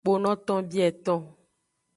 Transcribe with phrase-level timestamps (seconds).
[0.05, 1.21] Kponoton bieton.